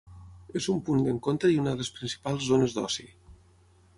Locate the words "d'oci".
2.79-3.09